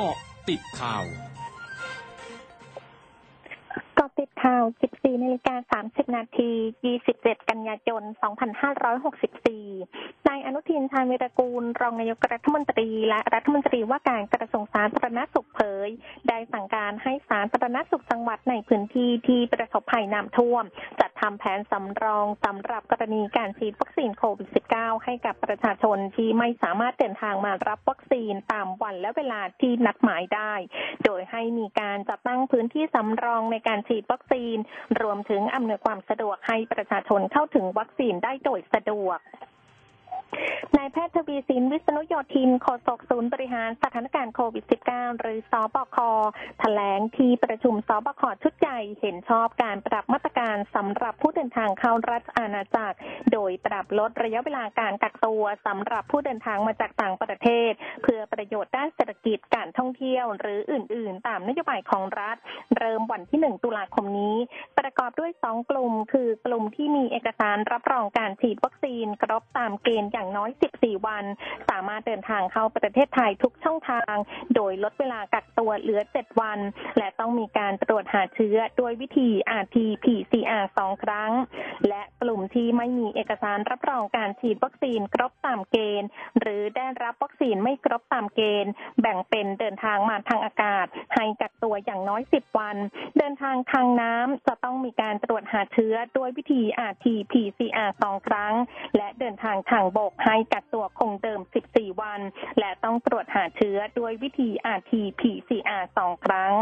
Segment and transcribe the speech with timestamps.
[0.00, 0.18] เกาะ
[0.48, 1.04] ติดข่าว
[4.42, 4.64] ข่าว
[4.94, 6.50] 14นาฬิกา30 นาที
[7.00, 8.02] 27 กันยายน
[9.30, 15.88] 2564 นายอนุทินชาญวิรกูล รองนายกรัฐมนตรี และรัฐมนตรีว่าการกระทรวงสาธารณสุขเผย
[16.28, 20.64] ได้สั่งการให้สาธารณสุขจังหวัดในพื้นที่ที่ประสบภัยน้ำท่วม
[21.00, 30.52] จัดทำแผนสำรองสำหรับกรณีการฉีดวัคซีนโควิด -19 ให้กับประชาชนที่ไม่สามารถเดินทางมารับวัคซีนตามวันและเวลาที่นัดหมายได้
[31.04, 34.58] โดยให้มีการจัดตั้งพื้นที่สำรองในการฉีดวัคซีน
[35.02, 39.18] รวมถึงอำนวยความสะดวกให้ประชาชนเข้าถึงวัคซีนได้โดยสะดวก
[40.76, 45.96] นายแพทย์ทวีสินวิษณุโยธินโฆษกศูนย์บริหารสถานการณ์โควิด -19 หรือสบค
[46.60, 52.96] แถลงที่ประชุมสบคชุดใหญ่เห็นชอบการปรับมาตรการสำหรับผู้เดินทางเข้ารัฐอาณาจักร
[53.32, 57.72] โดยปรับลดระยะเวลาการกักตัวสำหรับผู้เดินทางมาจากต่างประเทศ
[58.02, 62.36] เพื่อประโยชน์ด้านเศรษฐกิจการท่องเที่ยว หรืออื่น ๆ ตามนโยบายของรัฐ
[62.76, 64.36] เริ่มวันที่ 1 ตุลาคมนี้
[64.78, 71.24] ประกอบด้วย 2 กลุ่ม คือกลุ่มที่มีเอกสารรับรองการฉีดวัคซีนครบตามเกณฑ์อย่างน้อย 14 วัน
[71.70, 74.16] สามารถเดินทางเข้าประเทศไทยทุกช่องทาง
[74.54, 76.58] โดยลดเวลากักตัวเหลือ 7 วัน
[76.98, 79.28] และต้องมีการตรวจหาเชื้อด้วยวิธี
[79.62, 81.32] RT-PCR 2 ครั้ง
[81.88, 86.08] และกลุ่มที่ไม่มีเอกสารรับรองการฉีดวัคซีนครบตามเกณฑ์
[86.40, 92.76] หรือได้รับวัคซีนไม่ครบตามเกณฑ์ แบ่งเป็นเดินทางมาทางอากาศ ให้กักตัวอย่างน้อย 10 วัน
[93.18, 98.54] เดินทางทางน้ำจะต้องมีการตรวจหาเชื้อด้วยวิธี RT-PCR 2 ครั้ง
[98.96, 102.20] และเดินทางทางบกให้กักตัวคงเดิม 14 วัน
[102.58, 106.54] และต้องตรวจหาเชื้อด้วยวิธี RT-PCR 2 ครั้ง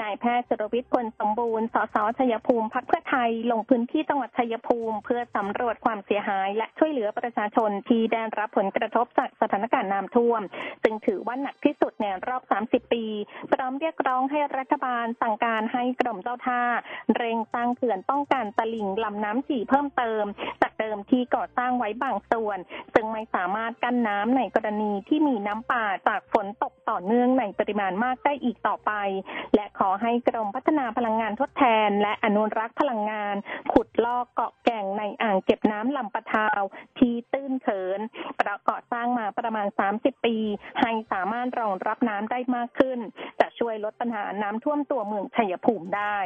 [0.00, 10.42] นายแพทย์จรวิทย์กลสมบูรณ์ สสชัยภูมิ พักเพื่อไทย ลงพื้นที่จังหวัดชัยภูมิ เพื่อสำรวจความเสียหาย และช่วยเหลือประชาชนที่ได้รับผลกระทบจากสถานการณ์น้ำท่วม
[10.82, 13.04] ซึ่งถือว่าหนักที่สุดในรอบ 30 ปี
[13.52, 16.62] พร้อมเรียกร้องให้รัฐบาลสั่งการให้กรมเจ้าท่า
[17.16, 20.24] เร่งสร้างเขื่อนป้องกันตลิ่งลำน้ำฉี่เพิ่มเติม
[20.84, 22.58] เดิมที่ก่อสร้างไว้บางส่วน
[22.94, 28.92] ซึ่งไม่สามารถกั้นน้ำในกรณีที่มีน้ำป่าจากฝนตกต่อเนื่องในปริมาณมากได้อีกต่อไป
[29.54, 33.36] และขอให้กรมพัฒนาพลังงานทดแทน และอนุรักษ์พลังงาน
[33.72, 36.62] ขุดลอกเกาะแก่งในอ่างเก็บน้ำลำปะทาว
[36.98, 38.00] ที่ตื้นเขิน
[38.40, 39.66] ประกอบสร้างมาประมาณ
[39.98, 40.36] 30 ปี
[40.80, 42.98] ให้สามารถรองรับน้ำได้มากขึ้น
[43.40, 46.18] จะช่วยลดปัญหาน้ำท่วมตัวเมืองชัยภูมิได้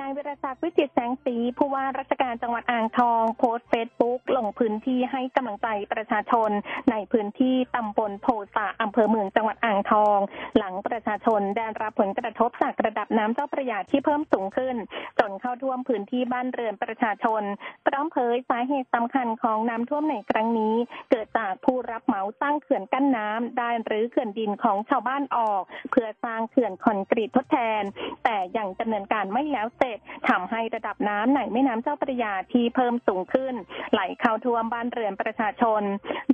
[0.00, 6.50] นายวิรศักดิ์วิจิตแสงสีผู้ว่าราชการจังหวัดอ่างทอง โพสต์เฟซบุ๊กลงพื้นที่ให้กำลังใจประชาชน
[6.90, 10.18] ในพื้นที่ตำบลโพสะอำเภอเมืองจังหวัดอ่างทอง
[10.56, 14.76] หลังประชาชนได้รับผลกระทบจากระดับน้ำเจ้าพระยาที่เพิ่มสูงขึ้น
[15.18, 17.42] จนเข้าท่วมพื้นที่บ้านเรือนประชาชน
[17.86, 20.74] พร้อมเผยสาเหตุสำคัญของน้ำท่วมในครั้งนี้
[21.10, 27.82] เกิดจากผู้รับเหมาสร้างเขื่อนกั้นน้ำได้หรือเขื่อนดินของชาวบ้านออก เพื่อสร้างเขื่อนคอนกรีตทดแทน
[28.24, 29.89] แต่ยังดำเนินการไม่แล้วเสร็จ
[30.28, 33.54] ทำให้ระดับน้ำในแม่น้ำเจ้าพระยาที่เพิ่มสูงขึ้น
[33.92, 35.82] ไหลเข้าท่วมบ้านเรือนประชาชน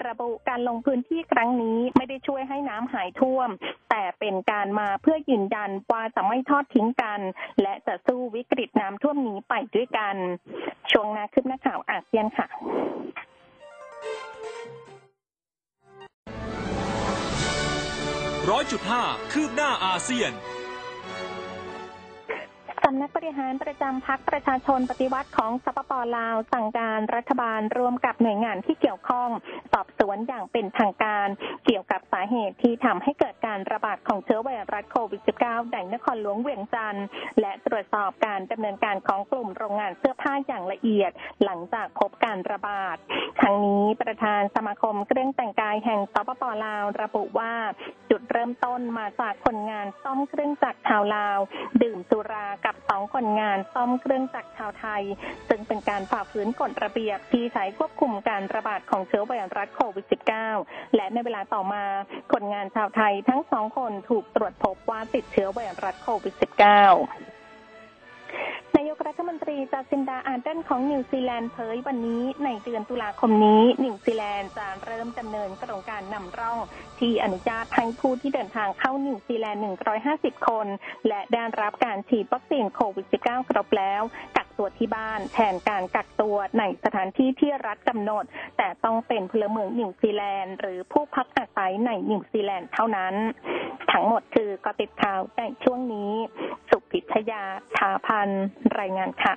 [0.07, 3.49] ระบุการลงพื้นที่ครั้งนี้ไม่ได้ช่วยให้น้ำหายท่วม
[3.91, 7.21] แต่เป็นการมาเพื่อยืนยันว่าจะไม่ทอดทิ้งกัน
[7.63, 10.17] และจะสู้วิกฤตน้ำท่วมนี้ไปด้วยกัน
[10.91, 12.49] ช่วงนาคืบหน้าข่าวอาเซียนค่ะ
[18.51, 19.03] ร้อยจุดห้า
[19.33, 20.33] คืบหน้าอาเซียน
[22.91, 29.31] สำนักบริหารประจำพักประชาชนปฏิวัติของสปปลาว สั่งการรัฐบาลรวมกับหน่วยงานที่เกี่ยวข้อง
[29.73, 31.29] สอบสวนอย่างเป็นทางการ
[31.67, 37.07] เกี่ยวกับสาเหตุที่ทำให้เกิดการระบาดของเชื้อไวรัสโควิด -19 ในนครหลวงเวียงจันทร์
[37.41, 41.11] และตรวจสอบการดำเนินการของกลุ่มโรงงานเสื้อผ้าอย่างละเอียด
[41.45, 42.97] หลังจากพบการระบาด
[43.43, 47.53] ทั้งนี้ประธานสมาคมเครื่องแต่งกายแห่งสปปลาว ระบุว่า
[48.17, 51.39] จุดเริ่มต้นมาจากคนงานซ่อมเครื่องจักรชาวลาว
[51.83, 55.03] ดื่มสุรากับสองคนงานซ่อมเครื่องจักรชาวไทย
[55.49, 60.07] ซึ่งเป็นการฝ่าฝืนกฎระเบียบที่ใช้ควบคุมการระบาดของเชื้อไวรัสโควิด
[60.51, 61.85] -19 และในเวลาต่อมา
[62.33, 67.36] คนงานชาวไทยทั้งสองคนถูกตรวจพบว่าติดเชื้อไวรัสโควิด -19 นาย
[68.97, 76.59] กรัฐมนตรีจาซินดาอาร์เดนของนิวซีแลนด์เผยวันนี้ในเดือนตุลาคมนี้ นิวซีแลนด์จะเริ่มดำเนินโครงการนำร่อง
[77.01, 79.63] ที่อนุญาตให้ผู้ที่เดินทางเข้านิวซีแลนด์
[80.03, 80.67] 150 คน
[81.09, 84.03] และได้รับการฉีดวัคซีนโควิด -19 ครบแล้ว
[84.37, 88.25] กักตัวที่บ้านแทนการกักตัวในสถานที่ที่รัฐกำหนด
[88.59, 93.15] แต่ต้องเป็นพลเมืองนิวซีแลนด์ หรือผู้พักอาศัยในนิวซีแลนด์เท่านั้น
[93.93, 96.13] ทั้งหมดคือเกร็ดข่าวในช่วงนี้
[97.07, 97.43] สุพิชยา
[97.77, 98.29] ถาพัน
[98.81, 99.35] รายงานค่ะ